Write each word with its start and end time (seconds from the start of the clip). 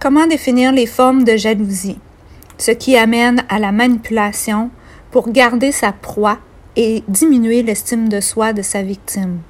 Comment 0.00 0.26
définir 0.26 0.72
les 0.72 0.86
formes 0.86 1.24
de 1.24 1.36
jalousie? 1.36 1.98
Ce 2.56 2.70
qui 2.70 2.96
amène 2.96 3.44
à 3.50 3.58
la 3.58 3.70
manipulation 3.70 4.70
pour 5.10 5.30
garder 5.30 5.72
sa 5.72 5.92
proie 5.92 6.38
et 6.74 7.04
diminuer 7.06 7.62
l'estime 7.62 8.08
de 8.08 8.20
soi 8.20 8.54
de 8.54 8.62
sa 8.62 8.80
victime. 8.80 9.40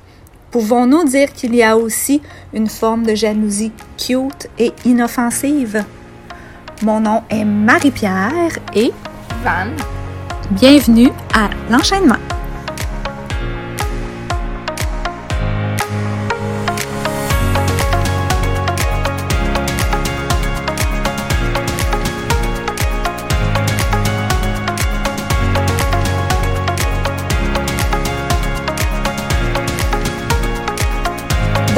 Pouvons-nous 0.51 1.05
dire 1.05 1.33
qu'il 1.33 1.55
y 1.55 1.63
a 1.63 1.77
aussi 1.77 2.21
une 2.53 2.67
forme 2.67 3.07
de 3.07 3.15
jalousie 3.15 3.71
cute 3.97 4.49
et 4.59 4.73
inoffensive? 4.85 5.85
Mon 6.83 6.99
nom 6.99 7.23
est 7.31 7.45
Marie-Pierre 7.45 8.59
et 8.75 8.91
Van. 9.45 9.71
Bienvenue 10.51 11.11
à 11.33 11.49
l'enchaînement. 11.71 12.19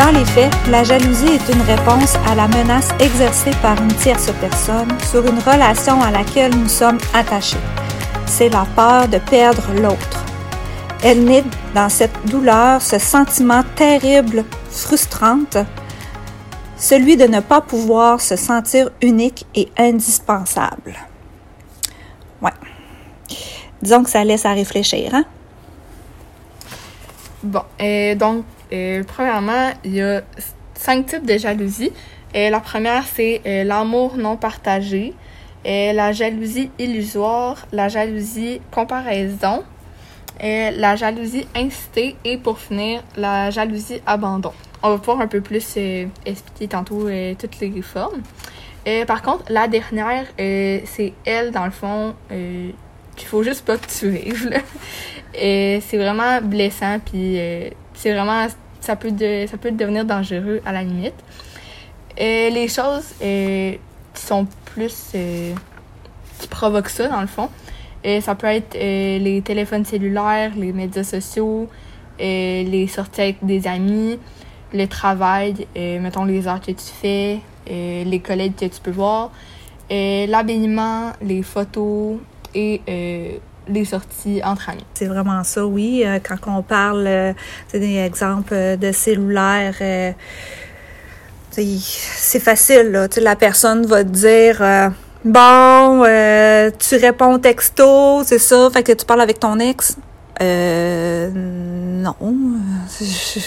Dans 0.02 0.10
les 0.10 0.24
faits, 0.24 0.52
la 0.68 0.82
jalousie 0.82 1.28
est 1.28 1.48
une 1.54 1.60
réponse 1.60 2.16
à 2.26 2.34
la 2.34 2.48
menace 2.48 2.88
exercée 2.98 3.52
par 3.62 3.80
une 3.80 3.94
tierce 3.94 4.32
personne 4.40 4.88
sur 5.08 5.24
une 5.24 5.38
relation 5.38 6.02
à 6.02 6.10
laquelle 6.10 6.52
nous 6.56 6.68
sommes 6.68 6.98
attachés. 7.14 7.60
C'est 8.26 8.48
la 8.48 8.66
peur 8.74 9.06
de 9.06 9.18
perdre 9.18 9.62
l'autre. 9.80 10.24
Elle 11.04 11.22
naît 11.22 11.44
dans 11.72 11.88
cette 11.88 12.26
douleur, 12.26 12.82
ce 12.82 12.98
sentiment 12.98 13.62
terrible, 13.76 14.44
frustrante, 14.70 15.58
celui 16.76 17.16
de 17.16 17.28
ne 17.28 17.38
pas 17.38 17.60
pouvoir 17.60 18.20
se 18.20 18.34
sentir 18.34 18.90
unique 19.02 19.46
et 19.54 19.70
indispensable. 19.78 20.96
Ouais. 22.40 22.50
Disons 23.80 24.02
que 24.02 24.10
ça 24.10 24.24
laisse 24.24 24.46
à 24.46 24.52
réfléchir, 24.52 25.14
hein? 25.14 25.24
Bon, 27.44 27.62
et 27.78 28.16
donc, 28.16 28.44
euh, 28.72 29.02
premièrement, 29.06 29.70
il 29.84 29.94
y 29.94 30.02
a 30.02 30.22
cinq 30.74 31.06
types 31.06 31.26
de 31.26 31.36
jalousie. 31.36 31.92
Et 32.34 32.48
la 32.48 32.60
première, 32.60 33.04
c'est 33.06 33.42
euh, 33.46 33.64
l'amour 33.64 34.16
non 34.16 34.36
partagé, 34.36 35.12
et 35.64 35.92
la 35.92 36.12
jalousie 36.12 36.70
illusoire, 36.78 37.66
la 37.72 37.88
jalousie 37.88 38.60
comparaison, 38.70 39.62
la 40.40 40.96
jalousie 40.96 41.46
incitée 41.54 42.16
et 42.24 42.36
pour 42.36 42.58
finir, 42.58 43.04
la 43.16 43.50
jalousie 43.50 44.00
abandon. 44.06 44.52
On 44.82 44.90
va 44.90 44.98
pouvoir 44.98 45.20
un 45.20 45.28
peu 45.28 45.40
plus 45.40 45.74
euh, 45.76 46.06
expliquer 46.26 46.68
tantôt 46.68 47.08
toutes 47.38 47.60
les 47.60 47.82
formes. 47.82 48.22
Par 49.06 49.22
contre, 49.22 49.44
la 49.50 49.68
dernière, 49.68 50.26
c'est 50.36 51.12
elle, 51.24 51.52
dans 51.52 51.66
le 51.66 51.70
fond, 51.70 52.14
qu'il 52.28 53.28
faut 53.28 53.44
juste 53.44 53.64
pas 53.64 53.76
que 53.76 53.86
tu 53.86 54.34
c'est 55.34 55.96
vraiment 55.96 56.40
blessant, 56.40 56.98
puis 56.98 57.38
c'est 57.94 58.12
vraiment 58.12 58.48
ça 58.82 58.96
peut, 58.96 59.12
de, 59.12 59.46
ça 59.46 59.56
peut 59.56 59.70
devenir 59.70 60.04
dangereux 60.04 60.60
à 60.66 60.72
la 60.72 60.82
limite. 60.82 61.14
Et 62.18 62.50
les 62.50 62.68
choses 62.68 63.14
euh, 63.22 63.74
qui 64.12 64.22
sont 64.22 64.46
plus. 64.66 65.12
Euh, 65.14 65.54
qui 66.38 66.48
provoquent 66.48 66.88
ça, 66.88 67.06
dans 67.06 67.20
le 67.20 67.28
fond, 67.28 67.48
et 68.02 68.20
ça 68.20 68.34
peut 68.34 68.48
être 68.48 68.74
euh, 68.74 69.18
les 69.18 69.42
téléphones 69.42 69.84
cellulaires, 69.84 70.50
les 70.56 70.72
médias 70.72 71.04
sociaux, 71.04 71.68
les 72.18 72.88
sorties 72.88 73.20
avec 73.20 73.36
des 73.42 73.68
amis, 73.68 74.18
le 74.74 74.86
travail, 74.86 75.68
mettons 75.76 76.24
les 76.24 76.48
heures 76.48 76.60
que 76.60 76.72
tu 76.72 76.84
fais, 77.00 77.38
les 77.68 78.20
collègues 78.24 78.56
que 78.56 78.64
tu 78.64 78.80
peux 78.82 78.90
voir, 78.90 79.30
l'habillement, 79.88 81.12
les 81.22 81.44
photos 81.44 82.16
et 82.56 82.80
les 83.68 83.84
sorties 83.84 84.40
entre 84.44 84.70
amis. 84.70 84.84
C'est 84.94 85.06
vraiment 85.06 85.44
ça, 85.44 85.66
oui. 85.66 86.02
Euh, 86.04 86.18
quand 86.22 86.36
on 86.46 86.62
parle, 86.62 87.06
euh, 87.06 87.32
des 87.72 87.96
exemples 87.98 88.54
euh, 88.54 88.76
de 88.76 88.92
cellulaire, 88.92 89.74
c'est 91.50 92.40
facile. 92.40 92.90
Là. 92.90 93.08
La 93.18 93.36
personne 93.36 93.86
va 93.86 94.04
te 94.04 94.08
dire 94.08 94.92
Bon, 95.24 96.02
tu 96.78 96.96
réponds 96.96 97.34
au 97.34 97.38
texto, 97.38 98.22
c'est 98.24 98.38
ça, 98.38 98.68
fait 98.72 98.82
que 98.82 98.92
tu 98.92 99.04
parles 99.04 99.20
avec 99.20 99.38
ton 99.38 99.58
ex. 99.58 99.96
Euh, 100.40 101.30
non, 101.32 102.16
je 102.98 103.04
suis 103.04 103.42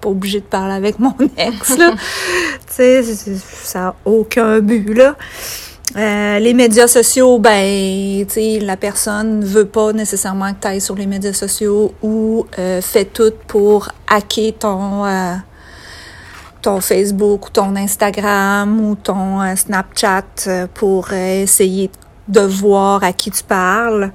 pas 0.00 0.08
obligée 0.08 0.40
de 0.40 0.44
parler 0.44 0.74
avec 0.74 0.98
mon 0.98 1.14
ex, 1.36 1.76
ça 3.64 3.80
n'a 3.80 3.94
aucun 4.04 4.60
but, 4.60 4.94
là. 4.94 5.16
Euh, 5.96 6.38
les 6.38 6.54
médias 6.54 6.86
sociaux, 6.86 7.38
ben, 7.40 8.24
tu 8.26 8.60
la 8.60 8.76
personne 8.76 9.40
ne 9.40 9.44
veut 9.44 9.64
pas 9.64 9.92
nécessairement 9.92 10.52
que 10.52 10.60
tu 10.60 10.68
ailles 10.68 10.80
sur 10.80 10.94
les 10.94 11.06
médias 11.06 11.32
sociaux 11.32 11.92
ou 12.00 12.46
euh, 12.58 12.80
fait 12.80 13.06
tout 13.06 13.32
pour 13.48 13.88
hacker 14.06 14.52
ton, 14.56 15.04
euh, 15.04 15.34
ton 16.62 16.80
Facebook 16.80 17.48
ou 17.48 17.50
ton 17.50 17.74
Instagram 17.74 18.80
ou 18.80 18.94
ton 18.94 19.42
euh, 19.42 19.56
Snapchat 19.56 20.68
pour 20.74 21.12
essayer 21.12 21.90
de 22.28 22.40
voir 22.42 23.02
à 23.02 23.12
qui 23.12 23.32
tu 23.32 23.42
parles. 23.42 24.12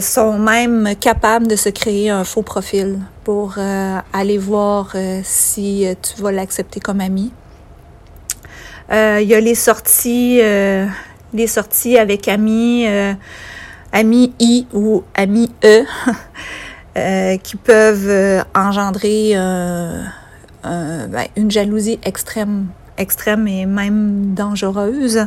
sont 0.00 0.38
même 0.38 0.94
capables 0.98 1.46
de 1.46 1.56
se 1.56 1.68
créer 1.68 2.08
un 2.08 2.24
faux 2.24 2.42
profil 2.42 3.00
pour 3.22 3.58
aller 3.58 4.38
voir 4.38 4.96
si 5.22 5.86
tu 6.00 6.22
vas 6.22 6.32
l'accepter 6.32 6.80
comme 6.80 7.02
ami. 7.02 7.30
Euh, 8.92 9.18
il 9.22 9.28
y 9.28 9.34
a 9.34 9.40
les 9.40 9.54
sorties, 9.54 10.40
euh, 10.42 10.86
les 11.32 11.46
sorties 11.46 11.96
avec 11.96 12.28
amis, 12.28 12.86
euh, 12.86 13.14
amis 13.92 14.34
I 14.38 14.66
ou 14.72 15.04
amis 15.14 15.50
E, 15.64 15.84
qui 17.42 17.56
peuvent 17.56 18.44
engendrer 18.54 19.32
ben, 19.34 21.26
une 21.36 21.50
jalousie 21.50 21.98
extrême, 22.04 22.66
extrême 22.98 23.48
et 23.48 23.66
même 23.66 24.34
dangereuse. 24.34 25.26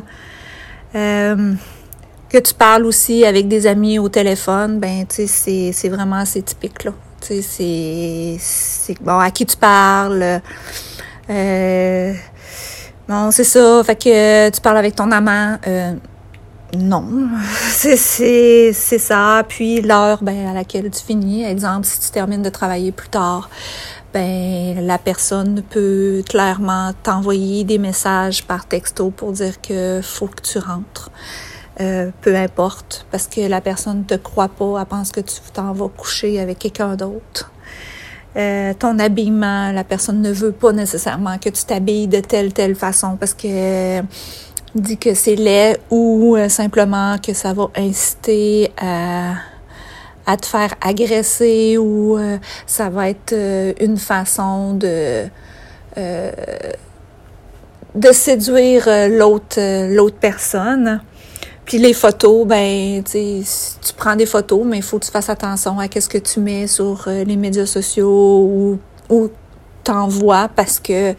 que 0.93 2.37
tu 2.39 2.53
parles 2.53 2.85
aussi 2.85 3.25
avec 3.25 3.47
des 3.47 3.67
amis 3.67 3.99
au 3.99 4.09
téléphone, 4.09 4.79
ben 4.79 5.05
tu 5.07 5.27
sais, 5.27 5.71
c'est 5.73 5.89
vraiment 5.89 6.17
assez 6.17 6.41
typique 6.41 6.83
là. 6.83 6.91
Tu 7.19 7.41
sais, 7.41 8.37
c'est 8.39 9.01
bon 9.01 9.17
à 9.17 9.31
qui 9.31 9.45
tu 9.45 9.57
parles. 9.57 10.41
Bon, 13.07 13.31
c'est 13.31 13.43
ça. 13.43 13.83
Fait 13.83 13.95
que 13.95 14.09
euh, 14.09 14.51
tu 14.51 14.59
parles 14.59 14.77
avec 14.77 14.95
ton 14.95 15.11
amant. 15.11 15.57
Euh, 15.65 15.93
non, 16.75 17.05
c'est 17.69 18.73
ça. 18.73 19.43
Puis 19.47 19.81
l'heure 19.81 20.21
ben, 20.21 20.47
à 20.47 20.53
laquelle 20.53 20.89
tu 20.91 21.03
finis, 21.03 21.43
exemple, 21.45 21.85
si 21.85 21.99
tu 21.99 22.09
termines 22.09 22.41
de 22.41 22.49
travailler 22.49 22.91
plus 22.91 23.09
tard, 23.09 23.49
ben 24.13 24.85
la 24.85 24.97
personne 24.97 25.63
peut 25.69 26.21
clairement 26.27 26.91
t'envoyer 27.03 27.63
des 27.63 27.77
messages 27.77 28.43
par 28.43 28.65
texto 28.65 29.09
pour 29.09 29.31
dire 29.31 29.61
que 29.61 30.01
faut 30.03 30.27
que 30.27 30.41
tu 30.41 30.59
rentres. 30.59 31.09
Euh, 31.79 32.09
peu 32.21 32.35
importe, 32.35 33.05
parce 33.11 33.27
que 33.27 33.41
la 33.41 33.61
personne 33.61 34.03
te 34.03 34.15
croit 34.15 34.47
pas, 34.47 34.79
elle 34.79 34.85
pense 34.87 35.11
que 35.11 35.19
tu 35.19 35.35
t'en 35.53 35.73
vas 35.73 35.89
coucher 35.89 36.39
avec 36.39 36.57
quelqu'un 36.57 36.95
d'autre. 36.95 37.51
Euh, 38.37 38.73
ton 38.77 38.99
habillement, 38.99 39.71
la 39.71 39.83
personne 39.83 40.21
ne 40.21 40.31
veut 40.31 40.51
pas 40.51 40.71
nécessairement 40.71 41.39
que 41.39 41.49
tu 41.49 41.63
t'habilles 41.63 42.07
de 42.07 42.19
telle 42.19 42.53
telle 42.53 42.75
façon 42.75 43.17
parce 43.17 43.33
que 43.33 43.47
euh, 43.47 44.01
dit 44.75 44.97
que 44.97 45.15
c'est 45.15 45.35
laid 45.35 45.79
ou 45.89 46.35
euh, 46.35 46.47
simplement 46.47 47.17
que 47.17 47.33
ça 47.33 47.53
va 47.53 47.71
inciter 47.75 48.71
à 48.77 50.37
te 50.37 50.45
faire 50.45 50.75
agresser 50.81 51.77
ou 51.79 52.19
ça 52.67 52.89
va 52.89 53.09
être 53.09 53.33
une 53.81 53.97
façon 53.97 54.73
de 54.73 55.25
de 57.95 58.11
séduire 58.11 58.87
l'autre 59.09 59.59
l'autre 59.95 60.17
personne. 60.19 61.01
Puis 61.67 61.79
les 61.79 61.91
photos, 61.91 62.47
ben, 62.47 63.03
tu 63.03 63.43
tu 63.81 63.93
prends 63.97 64.15
des 64.15 64.25
photos, 64.25 64.63
mais 64.65 64.77
il 64.77 64.83
faut 64.83 64.99
que 64.99 65.05
tu 65.05 65.11
fasses 65.11 65.29
attention 65.29 65.77
à 65.79 65.89
qu'est-ce 65.89 66.07
que 66.07 66.17
tu 66.17 66.39
mets 66.39 66.65
sur 66.65 67.03
euh, 67.07 67.25
les 67.25 67.35
médias 67.35 67.65
sociaux 67.65 68.39
ou, 68.39 68.79
ou 69.09 69.29
t'envoies 69.83 70.49
parce 70.55 70.79
que 70.79 71.13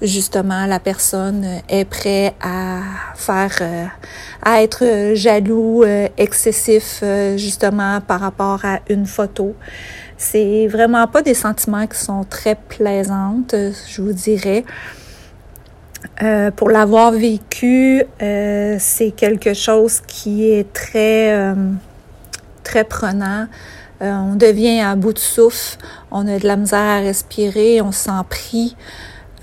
justement 0.00 0.64
la 0.64 0.80
personne 0.80 1.46
est 1.68 1.84
prête 1.84 2.34
à 2.40 2.80
faire, 3.14 3.52
euh, 3.60 3.84
à 4.42 4.62
être 4.62 5.12
jaloux, 5.14 5.82
euh, 5.82 6.08
excessif 6.16 7.04
justement 7.36 8.00
par 8.00 8.20
rapport 8.20 8.64
à 8.64 8.80
une 8.88 9.04
photo. 9.04 9.54
C'est 10.16 10.66
vraiment 10.66 11.06
pas 11.08 11.20
des 11.20 11.34
sentiments 11.34 11.86
qui 11.86 11.98
sont 11.98 12.24
très 12.24 12.54
plaisantes, 12.54 13.54
je 13.88 14.00
vous 14.00 14.14
dirais. 14.14 14.64
Euh, 16.22 16.50
pour 16.50 16.70
l'avoir 16.70 17.12
vécu, 17.12 18.04
euh, 18.22 18.76
c'est 18.78 19.10
quelque 19.10 19.54
chose 19.54 20.00
qui 20.06 20.50
est 20.50 20.72
très, 20.72 21.32
euh, 21.32 21.54
très 22.64 22.84
prenant. 22.84 23.46
on 24.02 24.34
devient 24.34 24.80
à 24.80 24.96
bout 24.96 25.12
de 25.12 25.18
souffle, 25.18 25.76
on 26.10 26.26
a 26.26 26.38
de 26.38 26.46
la 26.46 26.56
misère 26.56 26.78
à 26.78 27.00
respirer, 27.00 27.82
on 27.82 27.92
s'en 27.92 28.24
prie. 28.24 28.76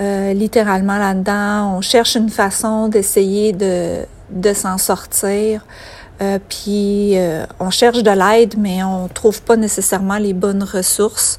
euh, 0.02 0.34
littéralement 0.34 0.98
là-dedans. 0.98 1.76
On 1.78 1.82
cherche 1.82 2.16
une 2.16 2.30
façon 2.30 2.88
d'essayer 2.88 3.54
de, 3.54 4.06
de 4.30 4.54
s'en 4.54 4.78
sortir. 4.78 5.66
Euh, 6.22 6.40
puis 6.50 7.18
euh, 7.18 7.46
on 7.60 7.70
cherche 7.70 8.02
de 8.02 8.12
l'aide, 8.12 8.56
mais 8.58 8.84
on 8.84 9.08
trouve 9.08 9.42
pas 9.44 9.56
nécessairement 9.56 10.18
les 10.18 10.34
bonnes 10.34 10.64
ressources. 10.64 11.38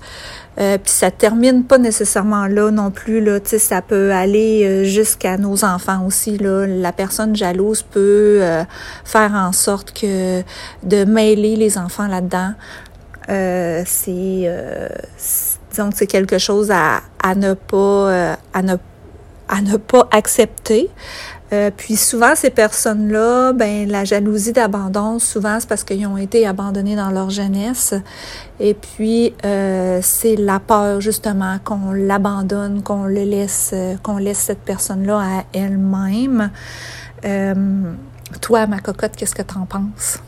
Euh, 0.59 0.77
puis 0.77 0.91
ça 0.91 1.11
termine 1.11 1.65
pas 1.65 1.79
nécessairement 1.79 2.47
là 2.47 2.71
non 2.71 2.91
plus. 2.91 3.21
Là, 3.21 3.39
ça 3.45 3.81
peut 3.81 4.13
aller 4.13 4.65
euh, 4.65 4.85
jusqu'à 4.85 5.37
nos 5.37 5.65
enfants 5.65 6.05
aussi. 6.05 6.37
Là. 6.39 6.67
La 6.67 6.93
personne 6.93 7.37
jalouse 7.37 7.83
peut 7.83 8.41
euh, 8.43 8.65
faire 9.05 9.33
en 9.35 9.53
sorte 9.53 9.93
que 9.93 10.43
de 10.83 11.05
mêler 11.05 11.55
les 11.57 11.79
enfants 11.79 12.09
là-dedans, 12.09 12.53
c'est 13.87 14.51
disons 15.71 15.91
que 15.91 15.97
c'est 15.97 16.07
quelque 16.07 16.39
chose 16.39 16.71
à, 16.71 17.03
à 17.23 17.35
ne 17.35 17.53
pas 17.53 18.37
à 18.55 18.63
ne 18.63 18.77
à 19.49 19.61
ne 19.63 19.77
pas 19.77 20.09
accepter. 20.11 20.91
Euh, 21.53 21.71
puis 21.75 21.97
souvent, 21.97 22.35
ces 22.35 22.51
personnes-là, 22.51 23.53
ben 23.53 23.89
la 23.89 24.05
jalousie 24.05 24.53
d'abandon, 24.53 25.19
souvent, 25.19 25.59
c'est 25.61 25.69
parce 25.69 25.83
qu'ils 25.83 26.07
ont 26.07 26.19
été 26.19 26.47
abandonnés 26.47 26.97
dans 26.97 27.11
leur 27.11 27.31
jeunesse. 27.31 27.95
Et 28.61 28.75
puis, 28.75 29.35
euh, 29.45 30.01
c'est 30.03 30.37
la 30.37 30.61
peur, 30.61 31.01
justement, 31.01 31.59
qu'on 31.65 31.93
l'abandonne, 31.93 32.83
qu'on 32.83 33.05
le 33.05 33.25
laisse, 33.25 33.71
euh, 33.73 33.97
qu'on 34.03 34.19
laisse 34.19 34.39
cette 34.39 34.61
personne-là 34.61 35.19
à 35.19 35.45
elle-même. 35.55 36.51
Euh, 37.25 37.55
toi, 38.41 38.67
ma 38.67 38.81
cocotte, 38.81 39.17
qu'est-ce 39.17 39.35
que 39.35 39.43
tu 39.43 39.57
en 39.57 39.65
penses? 39.65 40.21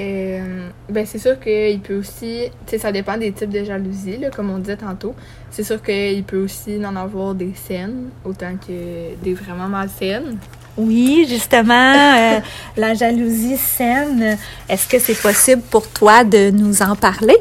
Euh, 0.00 0.68
ben 0.88 1.04
c'est 1.04 1.18
sûr 1.18 1.38
qu'il 1.38 1.80
peut 1.80 1.98
aussi, 1.98 2.44
tu 2.66 2.70
sais, 2.70 2.78
ça 2.78 2.90
dépend 2.90 3.16
des 3.18 3.32
types 3.32 3.50
de 3.50 3.64
jalousie, 3.64 4.16
là, 4.16 4.30
comme 4.30 4.50
on 4.50 4.58
disait 4.58 4.76
tantôt. 4.76 5.14
C'est 5.50 5.64
sûr 5.64 5.82
qu'il 5.82 6.22
peut 6.24 6.42
aussi 6.42 6.80
en 6.84 6.96
avoir 6.96 7.34
des 7.34 7.52
saines, 7.54 8.10
autant 8.24 8.54
que 8.56 9.14
des 9.22 9.34
vraiment 9.34 9.68
malsaines. 9.68 10.38
Oui, 10.76 11.26
justement, 11.28 11.92
euh, 12.16 12.40
la 12.76 12.94
jalousie 12.94 13.56
saine, 13.56 14.38
est-ce 14.68 14.88
que 14.88 14.98
c'est 14.98 15.20
possible 15.20 15.62
pour 15.70 15.86
toi 15.88 16.24
de 16.24 16.50
nous 16.50 16.80
en 16.80 16.96
parler? 16.96 17.36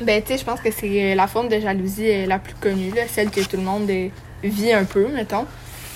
Ben, 0.00 0.20
tu 0.20 0.32
sais, 0.32 0.38
je 0.38 0.44
pense 0.44 0.60
que 0.60 0.70
c'est 0.70 1.14
la 1.14 1.26
forme 1.26 1.48
de 1.48 1.60
jalousie 1.60 2.26
la 2.26 2.38
plus 2.38 2.54
connue, 2.54 2.90
là, 2.90 3.02
celle 3.08 3.30
que 3.30 3.40
tout 3.40 3.56
le 3.56 3.62
monde 3.62 3.90
vit 4.42 4.72
un 4.72 4.84
peu, 4.84 5.06
mettons. 5.08 5.46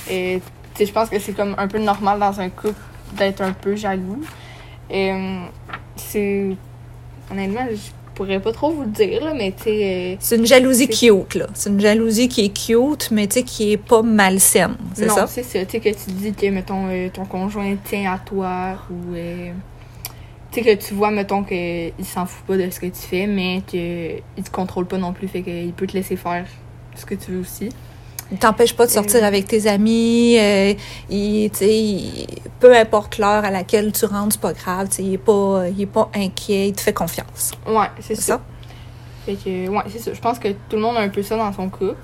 Et, 0.09 0.41
tu 0.75 0.79
sais, 0.79 0.87
je 0.87 0.93
pense 0.93 1.11
que 1.11 1.19
c'est 1.19 1.33
comme 1.33 1.55
un 1.59 1.69
peu 1.69 1.79
normal 1.79 2.21
dans 2.21 2.41
un 2.41 2.49
couple 2.49 2.81
d'être 3.19 3.43
un 3.43 3.53
peu 3.53 3.77
jaloux. 3.77 4.23
Euh, 4.93 5.47
c'est. 5.97 6.57
Honnêtement, 7.31 7.67
je 7.71 7.91
pourrais 8.15 8.41
pas 8.41 8.53
trop 8.53 8.71
vous 8.71 8.83
le 8.83 8.89
dire, 8.89 9.23
là, 9.23 9.35
mais 9.35 9.53
tu 9.53 9.65
sais. 9.65 10.15
Euh, 10.15 10.17
c'est 10.19 10.37
une 10.37 10.47
jalousie 10.47 10.89
cute, 10.89 11.35
là. 11.35 11.47
C'est 11.55 11.71
une 11.71 11.81
jalousie 11.81 12.29
qui 12.29 12.47
est 12.47 12.49
cute, 12.49 13.11
mais 13.11 13.27
tu 13.27 13.35
sais, 13.35 13.43
qui 13.43 13.73
est 13.73 13.77
pas 13.77 14.03
malsaine. 14.03 14.77
C'est 14.95 15.09
ça? 15.09 15.23
Non, 15.23 15.27
c'est 15.29 15.43
ça. 15.43 15.65
Tu 15.65 15.73
sais, 15.73 15.81
que 15.81 15.91
tu 15.91 16.11
dis 16.13 16.33
que, 16.33 16.47
mettons, 16.47 16.89
euh, 16.89 17.09
ton 17.13 17.25
conjoint 17.25 17.77
tient 17.85 18.13
à 18.13 18.19
toi 18.19 18.79
ou. 18.91 19.15
tu 20.51 20.63
sais, 20.63 20.77
que 20.77 20.83
tu 20.83 20.95
vois, 20.95 21.11
mettons, 21.11 21.45
qu'il 21.45 21.93
s'en 22.05 22.27
fout 22.27 22.47
pas 22.47 22.57
de 22.57 22.71
ce 22.71 22.81
que 22.81 22.87
tu 22.87 23.01
fais, 23.01 23.27
mais 23.27 23.63
qu'il 23.67 24.43
te 24.43 24.51
contrôle 24.51 24.87
pas 24.87 24.99
non 24.99 25.13
plus, 25.13 25.29
fait 25.29 25.43
qu'il 25.43 25.73
peut 25.73 25.87
te 25.87 25.95
laisser 25.95 26.17
faire 26.17 26.47
ce 26.95 27.05
que 27.05 27.15
tu 27.15 27.33
veux 27.33 27.41
aussi. 27.41 27.69
Il 28.31 28.39
t'empêche 28.39 28.75
pas 28.75 28.87
de 28.87 28.91
sortir 28.91 29.25
avec 29.25 29.47
tes 29.47 29.67
amis. 29.67 30.37
Euh, 30.39 30.75
il, 31.09 31.51
peu 32.61 32.77
importe 32.77 33.19
l'heure 33.19 33.45
à 33.45 33.51
laquelle 33.51 33.93
tu 33.93 34.05
rentres, 34.05 34.33
c'est 34.33 34.41
pas 34.41 34.53
grave. 34.53 34.89
Il 34.99 35.15
est 35.15 35.19
pas, 35.19 35.65
il 35.69 35.81
est 35.81 35.87
pas 35.87 36.11
inquiet. 36.15 36.69
Il 36.69 36.75
te 36.75 36.81
fait 36.81 36.93
confiance. 36.93 37.53
Ouais, 37.67 37.89
c'est 38.01 38.15
ça. 38.15 38.41
Fait 39.25 39.35
que, 39.35 39.69
ouais, 39.69 39.83
c'est 39.89 39.99
ça. 39.99 40.13
Je 40.13 40.21
pense 40.21 40.39
que 40.39 40.49
tout 40.49 40.77
le 40.77 40.81
monde 40.81 40.97
a 40.97 41.01
un 41.01 41.09
peu 41.09 41.23
ça 41.23 41.37
dans 41.37 41.53
son 41.53 41.69
couple. 41.71 41.97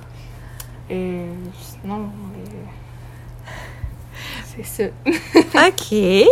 Sinon, 0.89 2.01
euh, 2.03 2.65
c'est 4.57 4.65
ça. 4.65 4.85
OK. 5.67 6.27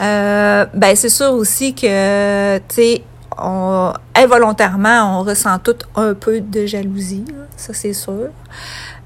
Euh, 0.00 0.66
ben, 0.74 0.96
c'est 0.96 1.08
sûr 1.08 1.32
aussi 1.32 1.74
que, 1.74 2.58
tu 2.58 2.64
sais, 2.68 3.02
on, 3.36 3.92
involontairement, 4.14 5.20
on 5.20 5.22
ressent 5.22 5.58
tout 5.58 5.76
un 5.94 6.14
peu 6.14 6.40
de 6.40 6.66
jalousie, 6.66 7.24
ça 7.56 7.72
c'est 7.74 7.92
sûr. 7.92 8.30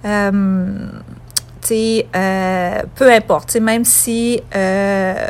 Euh, 0.05 0.73
euh, 1.71 2.83
peu 2.95 3.11
importe, 3.11 3.57
même 3.57 3.85
si 3.85 4.43
euh, 4.55 5.27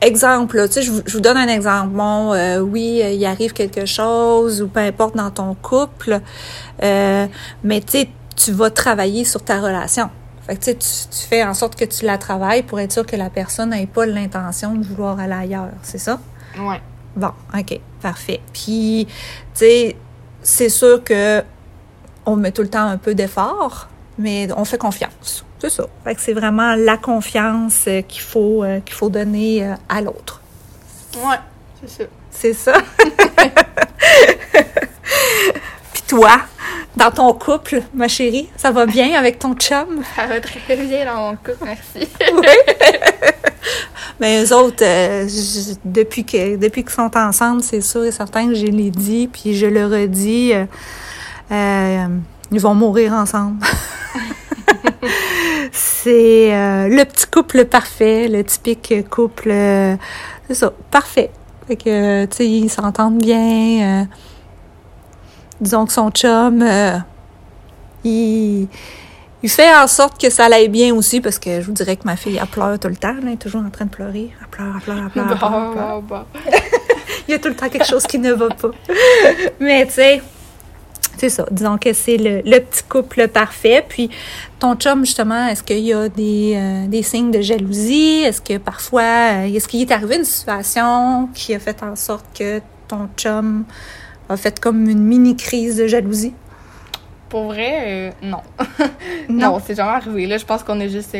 exemple, 0.00 0.66
tu 0.68 0.74
sais, 0.74 0.82
je, 0.82 0.90
vous 0.90 1.20
donne 1.20 1.36
un 1.36 1.48
exemple. 1.48 1.88
Bon, 1.88 2.32
euh, 2.32 2.60
oui, 2.60 3.02
il 3.04 3.24
arrive 3.24 3.52
quelque 3.52 3.86
chose 3.86 4.62
ou 4.62 4.68
peu 4.68 4.80
importe 4.80 5.16
dans 5.16 5.30
ton 5.30 5.54
couple, 5.54 6.20
euh, 6.82 7.26
mais 7.64 7.80
tu 7.80 7.92
sais, 7.92 8.08
tu 8.36 8.52
vas 8.52 8.70
travailler 8.70 9.24
sur 9.24 9.42
ta 9.42 9.60
relation. 9.60 10.10
Fait 10.46 10.56
que 10.56 10.64
tu, 10.64 10.74
tu 10.74 11.26
fais 11.28 11.44
en 11.44 11.54
sorte 11.54 11.76
que 11.76 11.84
tu 11.84 12.04
la 12.04 12.18
travailles 12.18 12.64
pour 12.64 12.80
être 12.80 12.92
sûr 12.92 13.06
que 13.06 13.16
la 13.16 13.30
personne 13.30 13.70
n'ait 13.70 13.86
pas 13.86 14.06
l'intention 14.06 14.74
de 14.74 14.84
vouloir 14.84 15.20
aller 15.20 15.32
ailleurs, 15.32 15.70
c'est 15.82 15.98
ça? 15.98 16.18
Ouais. 16.58 16.80
Bon, 17.14 17.30
OK, 17.56 17.80
parfait. 18.00 18.40
Puis, 18.52 19.06
tu 19.06 19.12
sais, 19.54 19.96
c'est 20.42 20.68
sûr 20.68 21.04
que 21.04 21.44
on 22.26 22.36
met 22.36 22.52
tout 22.52 22.62
le 22.62 22.68
temps 22.68 22.86
un 22.86 22.96
peu 22.96 23.14
d'effort, 23.14 23.88
mais 24.18 24.48
on 24.56 24.64
fait 24.64 24.78
confiance. 24.78 25.44
C'est 25.58 25.70
ça. 25.70 25.84
Fait 26.04 26.14
que 26.14 26.20
c'est 26.20 26.32
vraiment 26.32 26.74
la 26.74 26.96
confiance 26.96 27.84
euh, 27.86 28.02
qu'il 28.02 28.22
faut, 28.22 28.64
euh, 28.64 28.80
qu'il 28.80 28.94
faut 28.94 29.08
donner 29.08 29.64
euh, 29.64 29.74
à 29.88 30.00
l'autre. 30.00 30.40
Ouais, 31.16 31.38
c'est 31.80 31.90
ça. 31.90 32.04
C'est 32.30 32.54
ça. 32.54 32.72
Puis 35.92 36.02
toi, 36.08 36.40
dans 36.96 37.10
ton 37.10 37.32
couple, 37.32 37.82
ma 37.94 38.08
chérie, 38.08 38.48
ça 38.56 38.70
va 38.70 38.86
bien 38.86 39.18
avec 39.18 39.38
ton 39.38 39.54
chum? 39.54 40.02
Ça 40.16 40.26
va 40.26 40.40
très 40.40 40.76
bien 40.76 41.04
dans 41.04 41.30
mon 41.30 41.36
couple, 41.36 41.64
merci. 41.64 42.08
oui. 42.32 42.74
Mais 44.20 44.44
eux 44.44 44.54
autres, 44.54 44.84
depuis 45.84 46.24
que 46.24 46.56
depuis 46.56 46.84
qu'ils 46.84 46.92
sont 46.92 47.10
ensemble, 47.16 47.62
c'est 47.62 47.80
sûr 47.80 48.04
et 48.04 48.12
certain 48.12 48.48
que 48.48 48.54
je 48.54 48.66
l'ai 48.66 48.90
dit, 48.90 49.28
puis 49.32 49.54
je 49.54 49.66
le 49.66 49.86
redis. 49.86 50.52
Euh, 50.54 50.64
ils 51.52 52.60
vont 52.60 52.74
mourir 52.74 53.12
ensemble. 53.12 53.62
c'est 55.72 56.54
euh, 56.54 56.88
le 56.88 57.04
petit 57.04 57.26
couple 57.26 57.64
parfait, 57.64 58.28
le 58.28 58.44
typique 58.44 59.08
couple, 59.08 59.50
euh, 59.50 59.96
c'est 60.48 60.54
ça, 60.54 60.72
parfait. 60.90 61.30
Fait 61.66 61.76
que, 61.76 62.24
tu 62.26 62.36
sais, 62.36 62.48
ils 62.48 62.70
s'entendent 62.70 63.22
bien. 63.22 64.06
disons 65.60 65.86
que 65.86 65.92
son 65.92 66.10
chum, 66.10 66.64
il, 68.04 68.68
il 69.42 69.50
fait 69.50 69.74
en 69.74 69.88
sorte 69.88 70.20
que 70.20 70.30
ça 70.30 70.46
aille 70.46 70.68
bien 70.68 70.94
aussi, 70.94 71.20
parce 71.20 71.38
que 71.38 71.60
je 71.60 71.66
vous 71.66 71.72
dirais 71.72 71.96
que 71.96 72.04
ma 72.04 72.14
fille, 72.14 72.38
elle 72.40 72.46
pleure 72.46 72.78
tout 72.78 72.88
le 72.88 72.96
temps, 72.96 73.14
elle 73.20 73.28
est 73.28 73.36
toujours 73.36 73.62
en 73.62 73.70
train 73.70 73.86
de 73.86 73.90
pleurer. 73.90 74.30
Elle 74.40 74.48
pleure, 74.48 74.74
elle 74.76 74.82
pleure, 74.82 74.98
elle 74.98 75.10
pleure. 75.10 75.26
Elle 75.30 75.38
pleure, 75.38 76.02
pleure. 76.06 76.26
il 77.28 77.32
y 77.32 77.34
a 77.34 77.38
tout 77.40 77.48
le 77.48 77.56
temps 77.56 77.68
quelque 77.68 77.86
chose 77.86 78.06
qui 78.06 78.20
ne 78.20 78.32
va 78.32 78.50
pas. 78.50 78.70
Mais, 79.60 79.84
tu 79.86 79.94
sais, 79.94 80.22
c'est 81.16 81.28
ça. 81.28 81.46
Disons 81.50 81.78
que 81.78 81.92
c'est 81.92 82.16
le, 82.16 82.58
petit 82.60 82.82
couple 82.88 83.28
parfait. 83.28 83.84
Puis 83.88 84.10
ton 84.58 84.74
chum, 84.74 85.04
justement, 85.04 85.46
est-ce 85.46 85.62
qu'il 85.62 85.78
y 85.80 85.92
a 85.92 86.08
des, 86.08 86.54
euh, 86.56 86.86
des 86.86 87.02
signes 87.02 87.30
de 87.30 87.40
jalousie? 87.40 88.22
Est-ce 88.24 88.40
que 88.40 88.58
parfois, 88.58 89.02
euh, 89.02 89.54
est-ce 89.54 89.68
qu'il 89.68 89.80
est 89.80 89.90
arrivé 89.92 90.16
une 90.16 90.24
situation 90.24 91.28
qui 91.34 91.54
a 91.54 91.58
fait 91.58 91.82
en 91.82 91.96
sorte 91.96 92.26
que 92.36 92.60
ton 92.88 93.08
chum 93.16 93.64
a 94.28 94.36
fait 94.36 94.58
comme 94.60 94.88
une 94.88 95.02
mini 95.02 95.36
crise 95.36 95.76
de 95.76 95.86
jalousie? 95.86 96.34
Pour 97.28 97.44
vrai, 97.44 97.84
euh, 97.86 98.10
non. 98.22 98.42
non, 99.28 99.58
c'est 99.64 99.74
jamais 99.74 99.90
arrivé. 99.90 100.26
Là, 100.26 100.38
je 100.38 100.44
pense 100.44 100.62
qu'on 100.62 100.80
est 100.80 100.90
juste 100.90 101.16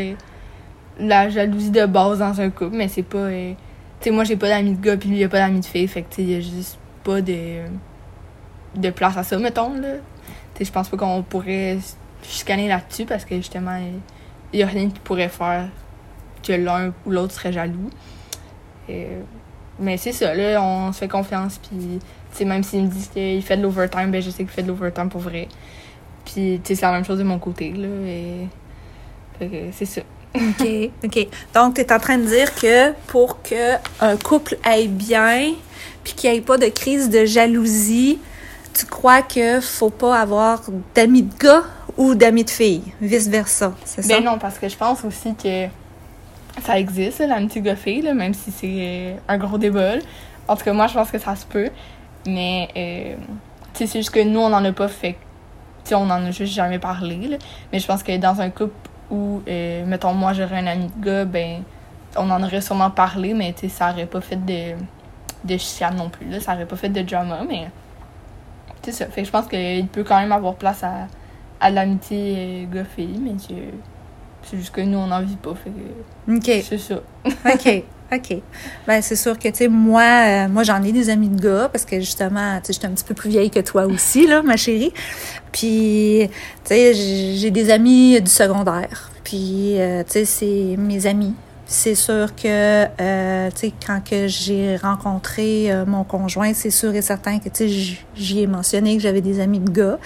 la 0.99 1.29
jalousie 1.29 1.71
de 1.71 1.87
base 1.87 2.19
dans 2.19 2.41
un 2.41 2.51
couple, 2.51 2.77
mais 2.77 2.89
c'est 2.89 3.03
pas. 3.03 3.29
tu 3.29 3.57
sais, 4.01 4.11
moi, 4.11 4.25
j'ai 4.25 4.37
pas 4.37 4.49
d'amis 4.49 4.75
de 4.75 4.85
gars, 4.85 4.97
puis 4.97 5.09
lui, 5.09 5.19
il 5.19 5.25
a 5.25 5.29
pas 5.29 5.39
d'amis 5.39 5.61
de 5.61 5.65
filles. 5.65 5.89
Fait 5.89 6.03
que, 6.03 6.11
tu 6.11 6.17
sais, 6.17 6.23
il 6.23 6.31
y 6.31 6.37
a 6.37 6.41
juste 6.41 6.79
pas 7.03 7.21
de 7.21 7.63
de 8.75 8.91
place 8.91 9.17
à 9.17 9.23
ça, 9.23 9.38
mettons. 9.38 9.75
Là. 9.75 9.95
je 10.61 10.71
pense 10.71 10.88
pas 10.88 10.97
qu'on 10.97 11.23
pourrait 11.23 11.79
scanner 12.23 12.69
là-dessus 12.69 13.05
parce 13.05 13.25
que 13.25 13.37
justement, 13.37 13.79
il 14.52 14.57
n'y 14.57 14.62
a 14.62 14.67
rien 14.67 14.88
qui 14.88 15.00
pourrait 15.00 15.29
faire 15.29 15.69
que 16.43 16.52
l'un 16.52 16.93
ou 17.07 17.11
l'autre 17.11 17.33
serait 17.33 17.52
jaloux. 17.52 17.91
mais 19.79 19.97
c'est 19.97 20.12
ça, 20.12 20.35
là, 20.35 20.62
on 20.62 20.93
se 20.93 20.99
fait 20.99 21.09
confiance. 21.09 21.59
Puis, 21.59 22.45
même 22.45 22.62
s'il 22.62 22.83
me 22.83 22.88
dit 22.88 23.09
qu'il 23.12 23.43
fait 23.43 23.57
de 23.57 23.62
l'overtime, 23.62 24.11
ben 24.11 24.23
je 24.23 24.31
sais 24.31 24.45
qu'il 24.45 24.52
fait 24.52 24.62
de 24.62 24.69
l'overtime 24.69 25.09
pour 25.09 25.21
vrai. 25.21 25.49
Puis, 26.25 26.61
c'est 26.64 26.81
la 26.81 26.93
même 26.93 27.05
chose 27.05 27.19
de 27.19 27.25
mon 27.25 27.38
côté. 27.38 27.75
Et... 28.07 28.49
c'est 29.73 29.87
ça. 29.87 30.02
OK, 30.35 30.67
OK. 31.05 31.29
Donc, 31.55 31.75
tu 31.75 31.81
es 31.83 31.93
en 31.93 31.99
train 31.99 32.17
de 32.17 32.25
dire 32.25 32.55
que 32.55 32.93
pour 33.07 33.43
qu'un 33.43 33.79
couple 34.25 34.57
aille 34.64 34.88
bien, 34.88 35.52
puis 36.05 36.14
qu'il 36.14 36.31
n'y 36.31 36.38
ait 36.38 36.41
pas 36.41 36.59
de 36.59 36.67
crise 36.67 37.11
de 37.11 37.25
jalousie, 37.25 38.19
tu 38.75 38.87
crois 38.87 39.23
que 39.23 39.61
faut 39.61 39.91
pas 39.91 40.19
avoir 40.19 40.62
d'amis 40.95 41.23
de 41.23 41.35
gars 41.37 41.62
ou 41.97 42.14
d'amis 42.14 42.45
de 42.45 42.50
filles, 42.50 42.83
vice-versa, 43.00 43.73
c'est 43.85 44.02
ça? 44.02 44.09
Ben 44.17 44.25
non, 44.25 44.38
parce 44.38 44.59
que 44.59 44.69
je 44.69 44.76
pense 44.76 45.05
aussi 45.05 45.35
que 45.35 45.67
ça 46.61 46.79
existe, 46.79 47.21
l'amitié 47.21 47.61
gars-fille, 47.61 48.12
même 48.14 48.35
si 48.35 48.50
c'est 48.50 48.67
euh, 48.69 49.14
un 49.29 49.38
gros 49.38 49.59
débat. 49.59 49.95
En 50.49 50.57
tout 50.57 50.64
cas, 50.64 50.73
moi, 50.73 50.87
je 50.87 50.95
pense 50.95 51.11
que 51.11 51.19
ça 51.19 51.35
se 51.37 51.47
peut. 51.47 51.71
Mais, 52.26 52.69
euh, 52.76 53.17
c'est 53.75 53.91
juste 53.91 54.11
que 54.11 54.23
nous, 54.23 54.41
on 54.41 54.50
n'en 54.50 54.64
a 54.64 54.73
pas 54.73 54.88
fait. 54.88 55.17
on 55.93 56.11
en 56.11 56.26
a 56.26 56.31
juste 56.31 56.52
jamais 56.52 56.79
parlé, 56.79 57.17
là. 57.29 57.37
Mais 57.73 57.79
je 57.79 57.87
pense 57.87 58.02
que 58.02 58.17
dans 58.17 58.41
un 58.41 58.50
couple 58.50 58.75
où, 59.11 59.43
euh, 59.49 59.85
mettons, 59.87 60.12
moi, 60.12 60.33
j'aurais 60.33 60.59
un 60.59 60.67
ami 60.67 60.91
de 60.97 61.05
gars, 61.05 61.25
ben, 61.25 61.62
on 62.17 62.31
en 62.31 62.43
aurait 62.43 62.61
sûrement 62.61 62.91
parlé, 62.91 63.35
mais, 63.35 63.52
tu 63.52 63.69
ça 63.69 63.91
aurait 63.91 64.07
pas 64.07 64.21
fait 64.21 64.45
de, 64.45 64.75
de 65.45 65.57
chienne 65.57 65.97
non 65.97 66.11
plus, 66.11 66.29
là. 66.29 66.41
Ça 66.41 66.55
aurait 66.55 66.67
pas 66.67 66.76
fait 66.76 66.91
de 66.91 67.02
drama, 67.02 67.41
mais... 67.49 67.69
C'est 68.83 68.93
ça. 68.93 69.07
Fait 69.07 69.23
que 69.23 69.27
je 69.27 69.33
pense 69.33 69.47
qu'il 69.47 69.87
peut 69.89 70.05
quand 70.05 70.19
même 70.21 70.33
avoir 70.33 70.55
place 70.55 70.83
à, 70.83 71.07
à 71.61 71.71
l'amitié 71.71 72.35
euh, 72.37 72.75
gars-fille, 72.75 73.19
mais 73.21 73.33
c'est 74.43 74.57
juste 74.57 74.75
que 74.75 74.81
nous, 74.81 74.99
on 74.99 75.07
n'en 75.07 75.23
vit 75.23 75.37
pas. 75.37 75.55
Fait 75.55 75.71
que 75.71 76.37
OK. 76.37 76.65
c'est 76.65 76.79
ça. 76.79 77.01
OK. 77.27 77.85
OK. 78.15 78.43
Ben, 78.87 79.01
c'est 79.01 79.17
sûr 79.17 79.39
que, 79.39 79.49
tu 79.49 79.55
sais, 79.55 79.69
moi, 79.69 80.03
euh, 80.03 80.49
moi, 80.49 80.65
j'en 80.65 80.83
ai 80.83 80.93
des 80.93 81.09
amis 81.09 81.29
de 81.29 81.41
gars 81.41 81.71
parce 81.73 81.87
que, 81.87 81.99
justement, 81.99 82.59
tu 82.59 82.67
sais, 82.67 82.73
j'étais 82.75 82.87
un 82.87 82.91
petit 82.91 83.05
peu 83.05 83.15
plus 83.15 83.31
vieille 83.31 83.51
que 83.51 83.61
toi 83.61 83.87
aussi, 83.87 84.27
là, 84.27 84.43
ma 84.43 84.57
chérie. 84.57 84.93
Puis, 85.51 86.29
tu 86.29 86.31
sais, 86.65 86.93
j'ai 86.93 87.37
j'ai 87.37 87.51
des 87.51 87.71
amis 87.71 88.21
du 88.21 88.31
secondaire. 88.31 89.11
Puis, 89.25 89.81
euh, 89.81 90.03
tu 90.05 90.12
sais, 90.12 90.25
c'est 90.27 90.77
mes 90.77 91.07
amis. 91.07 91.35
C'est 91.73 91.95
sûr 91.95 92.35
que, 92.37 92.85
euh, 93.00 93.50
tu 93.50 93.57
sais, 93.57 93.73
quand 93.87 94.05
que 94.05 94.26
j'ai 94.26 94.76
rencontré 94.76 95.73
euh, 95.73 95.87
mon 95.87 96.05
conjoint, 96.05 96.52
c'est 96.52 96.71
sûr 96.71 96.95
et 96.95 97.00
certain 97.00 97.38
que, 97.38 97.49
tu 97.49 97.67
sais, 97.67 97.97
j'y 98.14 98.41
ai 98.43 98.47
mentionné 98.47 98.95
que 98.95 99.02
j'avais 99.02 99.23
des 99.23 99.41
amis 99.41 99.59
de 99.59 99.71
gars. 99.71 99.99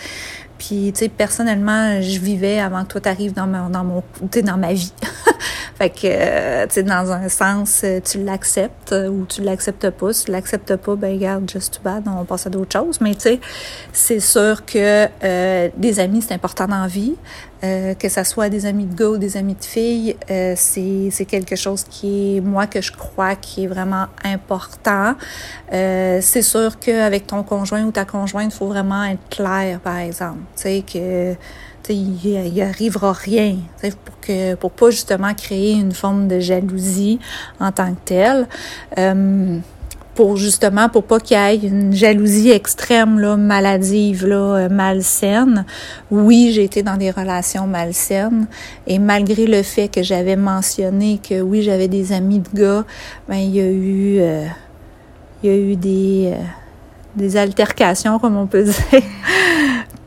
Puis, 0.59 0.93
tu 0.95 1.01
sais, 1.01 1.09
personnellement, 1.09 2.01
je 2.01 2.21
vivais 2.21 2.61
avant 2.61 2.85
que 2.85 2.93
toi 2.93 3.01
t'arrives 3.01 3.33
dans, 3.33 3.49
ma, 3.49 3.69
dans 3.69 3.83
mon, 3.83 4.05
dans 4.45 4.57
ma 4.57 4.75
vie. 4.75 4.93
fait 5.77 5.91
que, 5.91 6.07
euh, 6.07 6.67
tu 6.67 6.75
sais, 6.75 6.83
dans 6.85 7.13
un 7.13 7.29
sens, 7.29 7.83
euh, 7.85 8.01
tu 8.01 8.25
l'acceptes 8.25 8.93
euh, 8.93 9.09
ou 9.09 9.27
tu 9.27 9.43
l'acceptes 9.43 9.91
pas. 9.91 10.13
Si 10.15 10.25
tu 10.25 10.31
l'acceptes 10.31 10.75
pas, 10.77 10.97
ben, 10.97 11.13
regarde, 11.13 11.51
just 11.51 11.75
too 11.75 11.81
bad, 11.85 12.05
on 12.07 12.25
passe 12.25 12.47
à 12.47 12.51
d'autres 12.51 12.73
choses. 12.73 12.99
Mais, 13.03 13.15
tu 13.15 13.21
sais, 13.21 13.41
c'est 13.93 14.21
sûr 14.21 14.65
que 14.65 15.07
des 15.77 16.01
amis, 16.01 16.23
c'est 16.23 16.33
important 16.33 16.67
dans 16.67 16.81
la 16.81 16.87
vie. 16.87 17.17
Que 17.99 18.09
ça 18.09 18.23
soit 18.23 18.49
des 18.49 18.65
amis 18.65 18.85
de 18.85 18.95
gars 18.95 19.09
ou 19.09 19.17
des 19.17 19.37
amis 19.37 19.55
de 19.55 19.65
filles, 19.65 20.17
c'est 20.55 21.25
quelque 21.27 21.57
chose 21.57 21.85
qui 21.91 22.37
est, 22.37 22.41
moi, 22.41 22.69
que 22.69 22.81
je 22.81 22.93
crois 22.93 23.35
qui 23.35 23.65
est 23.65 23.67
vraiment 23.67 24.07
important. 24.25 25.15
C'est 25.73 26.43
sûr 26.43 26.79
qu'avec 26.79 27.27
ton 27.27 27.43
conjoint 27.43 27.83
ou 27.83 27.91
ta 27.91 28.05
conjointe, 28.05 28.53
il 28.53 28.57
faut 28.57 28.69
vraiment 28.69 29.05
être 29.05 29.29
clair, 29.31 29.81
par 29.81 29.99
exemple. 29.99 30.39
Tu 30.55 30.63
sais, 30.63 30.85
que 30.87 31.35
il, 31.93 32.25
il 32.25 32.63
arrivera 32.63 33.13
rien, 33.13 33.57
pour 34.05 34.21
que 34.21 34.55
pour 34.55 34.71
pas 34.71 34.91
justement 34.91 35.35
créer 35.35 35.73
une 35.73 35.93
forme 35.93 36.29
de 36.29 36.41
jalousie 36.41 37.19
en 37.61 37.73
tant 37.73 37.93
que 37.93 38.01
telle. 38.05 38.49
Euh, 38.99 39.59
pour 40.17 40.39
justement 40.39 40.89
pour 40.89 41.05
pas 41.05 41.21
qu'il 41.21 41.37
y 41.37 41.41
ait 41.41 41.57
une 41.57 41.93
jalousie 41.93 42.51
extrême 42.51 43.21
là 43.21 43.37
maladive 43.37 44.27
là 44.27 44.37
euh, 44.37 44.69
malsaine 44.71 45.67
oui 46.11 46.53
j'ai 46.55 46.65
été 46.65 46.83
dans 46.83 46.97
des 46.97 47.11
relations 47.11 47.67
malsaines 47.67 48.47
et 48.87 48.99
malgré 48.99 49.47
le 49.47 49.63
fait 49.63 49.89
que 49.89 50.03
j'avais 50.03 50.37
mentionné 50.37 51.21
que 51.23 51.43
oui 51.43 51.63
j'avais 51.63 51.87
des 51.87 52.13
amis 52.13 52.41
de 52.41 52.49
gars 52.59 52.85
ben 53.29 53.37
il 53.37 53.55
y 53.55 53.61
a 53.61 53.71
eu 53.71 54.17
euh, 54.21 54.47
y 55.45 55.49
a 55.51 55.55
eu 55.55 55.77
des 55.77 56.33
des 57.15 57.37
altercations 57.37 58.19
comme 58.19 58.39
on 58.39 58.47
peut 58.47 58.65
dire 58.65 59.03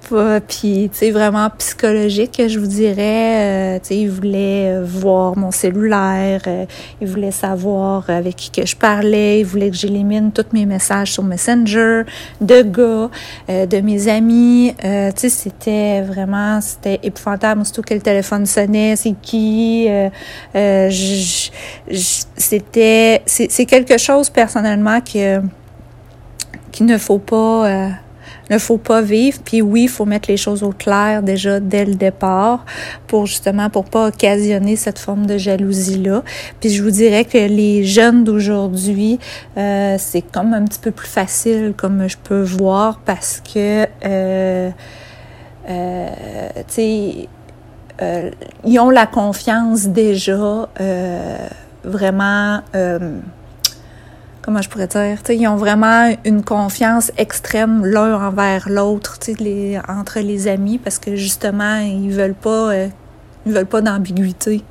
Pas- 0.09 0.41
puis 0.41 0.89
tu 0.91 0.97
sais 0.97 1.11
vraiment 1.11 1.49
psychologique 1.57 2.41
je 2.47 2.59
vous 2.59 2.67
dirais 2.67 3.75
euh, 3.75 3.79
tu 3.79 3.87
sais 3.89 3.97
il 3.97 4.09
voulait 4.09 4.71
euh, 4.71 4.83
voir 4.83 5.37
mon 5.37 5.51
cellulaire 5.51 6.41
euh, 6.47 6.65
il 7.01 7.07
voulait 7.07 7.31
savoir 7.31 8.09
avec 8.09 8.35
qui 8.35 8.49
que 8.49 8.65
je 8.65 8.75
parlais 8.75 9.41
il 9.41 9.45
voulait 9.45 9.69
que 9.69 9.75
j'élimine 9.75 10.31
tous 10.31 10.45
mes 10.53 10.65
messages 10.65 11.13
sur 11.13 11.23
Messenger 11.23 12.03
de 12.41 12.61
gars 12.61 13.09
euh, 13.49 13.65
de 13.65 13.77
mes 13.81 14.07
amis. 14.07 14.73
Euh, 14.83 15.11
tu 15.11 15.21
sais 15.21 15.29
c'était 15.29 16.01
vraiment 16.01 16.59
c'était 16.61 16.99
épouvantable. 17.03 17.65
Surtout 17.65 17.81
que 17.81 17.93
le 17.93 18.01
téléphone 18.01 18.45
sonnait 18.45 18.95
c'est 18.95 19.15
qui 19.21 19.87
euh, 19.89 20.89
c'était 22.37 23.21
c'est 23.25 23.65
quelque 23.65 23.97
chose 23.97 24.29
personnellement 24.29 25.01
que 25.01 25.41
qu'il 26.71 26.85
ne 26.85 26.97
faut 26.97 27.19
pas 27.19 27.89
ne 28.49 28.57
faut 28.57 28.77
pas 28.77 29.01
vivre. 29.01 29.39
Puis 29.43 29.61
oui, 29.61 29.83
il 29.83 29.89
faut 29.89 30.05
mettre 30.05 30.29
les 30.29 30.37
choses 30.37 30.63
au 30.63 30.71
clair 30.71 31.23
déjà 31.23 31.59
dès 31.59 31.85
le 31.85 31.95
départ 31.95 32.65
pour 33.07 33.25
justement 33.25 33.69
pour 33.69 33.85
pas 33.85 34.07
occasionner 34.07 34.75
cette 34.75 34.99
forme 34.99 35.25
de 35.25 35.37
jalousie 35.37 35.99
là. 35.99 36.23
Puis 36.59 36.69
je 36.69 36.83
vous 36.83 36.91
dirais 36.91 37.25
que 37.25 37.37
les 37.37 37.83
jeunes 37.83 38.23
d'aujourd'hui, 38.23 39.19
euh, 39.57 39.95
c'est 39.97 40.21
comme 40.21 40.53
un 40.53 40.65
petit 40.65 40.79
peu 40.79 40.91
plus 40.91 41.07
facile 41.07 41.73
comme 41.75 42.07
je 42.07 42.17
peux 42.17 42.41
voir 42.41 42.99
parce 43.05 43.41
que 43.41 43.85
euh, 44.05 44.69
euh, 45.69 46.07
tu 46.55 46.63
sais 46.67 47.27
ils 48.65 48.79
ont 48.79 48.89
la 48.89 49.05
confiance 49.07 49.87
déjà 49.87 50.69
vraiment 51.83 52.61
comment 54.49 54.63
je 54.63 54.69
pourrais 54.69 54.87
dire, 54.87 55.19
ils 55.29 55.47
ont 55.47 55.57
vraiment 55.57 56.11
une 56.25 56.43
confiance 56.43 57.11
extrême 57.17 57.85
l'un 57.85 58.19
envers 58.19 58.67
l'autre, 58.67 59.19
entre 59.87 60.19
les 60.21 60.47
amis, 60.47 60.79
parce 60.79 60.97
que 60.97 61.15
justement, 61.15 61.77
ils 61.77 62.09
veulent 62.09 62.33
pas, 62.33 62.73
euh, 62.73 62.87
ils 63.45 63.51
veulent 63.51 63.67
pas 63.67 63.81
d'ambiguïté, 63.81 64.63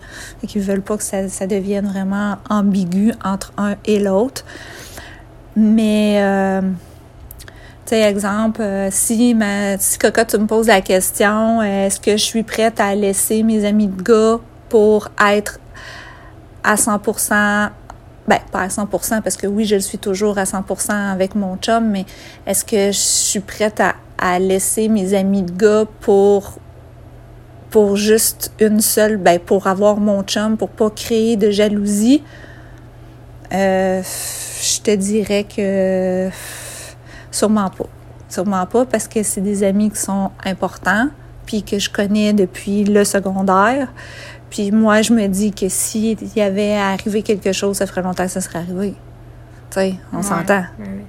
qu'ils 0.48 0.62
veulent 0.62 0.82
pas 0.82 0.96
que 0.96 1.04
ça, 1.04 1.46
devienne 1.46 1.86
vraiment 1.86 2.38
ambigu 2.50 3.12
entre 3.24 3.52
un 3.56 3.76
et 3.84 4.00
l'autre. 4.00 4.44
Mais, 5.54 6.16
euh, 6.22 6.60
tu 6.62 7.90
sais, 7.90 8.00
exemple, 8.00 8.60
euh, 8.60 8.88
si, 8.90 9.32
ma, 9.32 9.78
si 9.78 9.96
Cocotte, 9.96 10.30
tu 10.30 10.38
me 10.38 10.46
poses 10.46 10.66
la 10.66 10.80
question, 10.80 11.62
est-ce 11.62 12.00
que 12.00 12.16
je 12.16 12.24
suis 12.24 12.42
prête 12.42 12.80
à 12.80 12.96
laisser 12.96 13.44
mes 13.44 13.64
amis 13.64 13.86
de 13.86 14.02
gars 14.02 14.40
pour 14.70 15.08
être 15.24 15.60
à 16.64 16.74
100% 16.74 17.70
ben, 18.28 18.38
pas 18.52 18.60
à 18.60 18.68
100%, 18.68 19.22
parce 19.22 19.36
que 19.36 19.46
oui, 19.46 19.64
je 19.64 19.76
le 19.76 19.80
suis 19.80 19.98
toujours 19.98 20.36
à 20.38 20.44
100% 20.44 20.92
avec 20.92 21.34
mon 21.34 21.56
chum, 21.56 21.88
mais 21.88 22.04
est-ce 22.46 22.64
que 22.64 22.92
je 22.92 22.98
suis 22.98 23.40
prête 23.40 23.80
à, 23.80 24.38
laisser 24.38 24.88
mes 24.88 25.14
amis 25.14 25.42
de 25.42 25.52
gars 25.52 25.84
pour, 26.00 26.58
pour 27.70 27.96
juste 27.96 28.52
une 28.60 28.80
seule, 28.80 29.16
ben, 29.16 29.38
pour 29.38 29.66
avoir 29.66 29.98
mon 29.98 30.22
chum, 30.22 30.56
pour 30.56 30.68
pas 30.68 30.90
créer 30.90 31.36
de 31.36 31.50
jalousie? 31.50 32.22
Euh, 33.52 34.02
je 34.02 34.80
te 34.82 34.94
dirais 34.94 35.44
que 35.44 36.28
sûrement 37.30 37.70
pas. 37.70 37.86
Sûrement 38.28 38.66
pas, 38.66 38.84
parce 38.84 39.08
que 39.08 39.22
c'est 39.22 39.40
des 39.40 39.62
amis 39.64 39.90
qui 39.90 40.00
sont 40.00 40.30
importants, 40.44 41.08
puis 41.48 41.62
que 41.62 41.78
je 41.78 41.88
connais 41.88 42.34
depuis 42.34 42.84
le 42.84 43.04
secondaire. 43.04 43.88
Puis 44.50 44.70
moi, 44.70 45.00
je 45.00 45.14
me 45.14 45.26
dis 45.28 45.50
que 45.50 45.70
s'il 45.70 46.18
y 46.36 46.42
avait 46.42 46.74
arrivé 46.74 47.22
quelque 47.22 47.52
chose, 47.52 47.78
ça 47.78 47.86
ferait 47.86 48.02
longtemps 48.02 48.24
que 48.24 48.30
ça 48.30 48.42
serait 48.42 48.58
arrivé. 48.58 48.90
Tu 49.70 49.80
sais, 49.80 49.94
on 50.12 50.20
s'entend. 50.20 50.64
ouais, 50.78 50.84
ouais. 50.84 51.04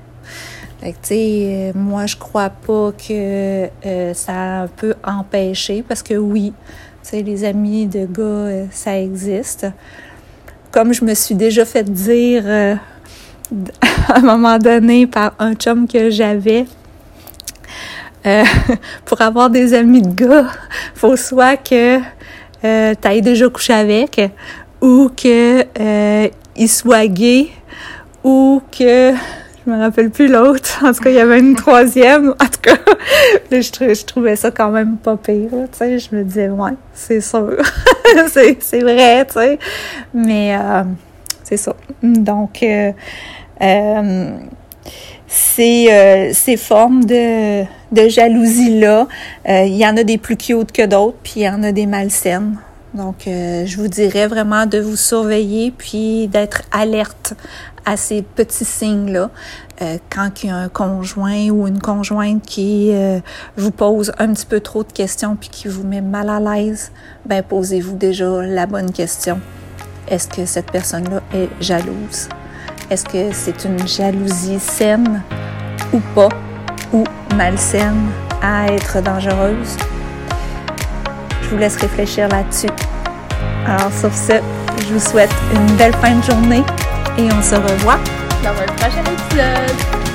Fait 0.79 0.91
que, 0.93 0.97
tu 0.97 1.07
sais, 1.09 1.41
euh, 1.43 1.71
moi, 1.75 2.05
je 2.05 2.15
crois 2.15 2.49
pas 2.49 2.93
que 2.93 3.67
euh, 3.85 4.13
ça 4.13 4.67
peut 4.77 4.95
empêcher, 5.03 5.83
parce 5.85 6.01
que 6.01 6.13
oui, 6.13 6.53
tu 7.03 7.09
sais, 7.09 7.21
les 7.21 7.43
amis 7.43 7.85
de 7.85 8.05
gars, 8.05 8.23
euh, 8.23 8.65
ça 8.71 8.97
existe. 8.97 9.67
Comme 10.71 10.93
je 10.93 11.03
me 11.03 11.15
suis 11.15 11.35
déjà 11.35 11.65
fait 11.65 11.83
dire 11.83 12.45
à 14.07 14.15
un 14.15 14.21
moment 14.21 14.57
donné 14.57 15.05
par 15.05 15.33
un 15.37 15.53
chum 15.53 15.85
que 15.85 16.09
j'avais, 16.09 16.65
euh, 18.25 18.43
pour 19.05 19.21
avoir 19.21 19.49
des 19.49 19.73
amis 19.73 20.01
de 20.01 20.13
gars, 20.13 20.47
faut 20.95 21.15
soit 21.15 21.57
que 21.57 21.99
euh, 22.63 22.93
t'ailles 22.99 23.21
déjà 23.21 23.49
couché 23.49 23.73
avec, 23.73 24.19
ou 24.81 25.09
que 25.15 25.63
euh, 25.79 26.27
il 26.55 26.69
soit 26.69 27.07
gay, 27.07 27.47
ou 28.23 28.61
que 28.71 29.13
je 29.65 29.71
me 29.71 29.79
rappelle 29.79 30.09
plus 30.09 30.27
l'autre. 30.27 30.83
En 30.83 30.91
tout 30.91 31.01
cas, 31.01 31.09
il 31.09 31.15
y 31.15 31.19
avait 31.19 31.39
une 31.39 31.55
troisième. 31.55 32.29
En 32.29 32.45
tout 32.45 32.61
cas, 32.61 32.75
je, 33.51 33.71
trou- 33.71 33.93
je 33.93 34.05
trouvais 34.05 34.35
ça 34.35 34.51
quand 34.51 34.69
même 34.71 34.97
pas 34.97 35.15
pire. 35.15 35.49
Tu 35.51 35.77
sais, 35.77 35.99
je 35.99 36.15
me 36.15 36.23
disais, 36.23 36.49
ouais, 36.49 36.71
c'est 36.93 37.21
sûr. 37.21 37.55
c'est, 38.27 38.79
vrai, 38.81 39.25
tu 39.25 39.33
sais. 39.33 39.59
Mais 40.13 40.55
euh, 40.55 40.83
c'est 41.43 41.57
ça. 41.57 41.75
Donc, 42.03 42.63
euh, 42.63 42.91
ces, 45.29 45.87
euh, 45.91 46.31
ces 46.33 46.57
formes 46.57 47.05
de, 47.05 47.63
de 47.63 48.09
jalousie-là, 48.09 49.07
euh, 49.47 49.63
il 49.63 49.77
y 49.77 49.85
en 49.85 49.95
a 49.95 50.03
des 50.03 50.17
plus 50.17 50.35
cute 50.35 50.71
que 50.71 50.85
d'autres, 50.85 51.17
puis 51.23 51.33
il 51.37 51.43
y 51.43 51.49
en 51.49 51.61
a 51.63 51.71
des 51.71 51.85
malsaines. 51.85 52.57
Donc, 52.95 53.27
euh, 53.27 53.67
je 53.67 53.77
vous 53.77 53.87
dirais 53.87 54.25
vraiment 54.25 54.65
de 54.65 54.79
vous 54.79 54.95
surveiller, 54.95 55.71
puis 55.71 56.27
d'être 56.27 56.63
alerte 56.71 57.35
à 57.85 57.95
ces 57.95 58.23
petits 58.23 58.65
signes-là. 58.65 59.29
Euh, 59.81 59.97
quand 60.09 60.43
il 60.43 60.47
y 60.47 60.49
a 60.49 60.55
un 60.55 60.69
conjoint 60.69 61.49
ou 61.49 61.67
une 61.67 61.79
conjointe 61.79 62.43
qui 62.43 62.89
euh, 62.91 63.19
vous 63.55 63.71
pose 63.71 64.11
un 64.17 64.33
petit 64.33 64.45
peu 64.45 64.59
trop 64.59 64.83
de 64.83 64.91
questions 64.91 65.37
puis 65.39 65.49
qui 65.49 65.67
vous 65.67 65.83
met 65.83 66.01
mal 66.01 66.29
à 66.29 66.39
l'aise, 66.39 66.91
ben 67.25 67.43
posez-vous 67.43 67.95
déjà 67.95 68.41
la 68.41 68.65
bonne 68.65 68.91
question. 68.91 69.39
Est-ce 70.09 70.27
que 70.27 70.45
cette 70.45 70.71
personne-là 70.71 71.21
est 71.33 71.49
jalouse? 71.61 72.27
Est-ce 72.89 73.05
que 73.05 73.31
c'est 73.31 73.65
une 73.65 73.87
jalousie 73.87 74.59
saine 74.59 75.21
ou 75.93 75.99
pas, 76.15 76.29
ou 76.91 77.03
malsaine? 77.35 78.09
à 78.41 78.67
être 78.67 79.01
dangereuse? 79.01 79.77
Je 81.41 81.49
vous 81.49 81.57
laisse 81.57 81.75
réfléchir 81.75 82.27
là-dessus. 82.29 82.69
Alors 83.65 83.91
sur 83.91 84.13
ce, 84.13 84.39
je 84.87 84.93
vous 84.93 84.99
souhaite 84.99 85.33
une 85.53 85.75
belle 85.75 85.93
fin 85.95 86.15
de 86.15 86.23
journée 86.23 86.63
et 87.17 87.23
on 87.23 87.41
se 87.41 87.55
revoit 87.55 87.99
Dans 88.43 88.51
un 88.51 88.75
prochain 88.75 89.01
épisode. 89.01 90.08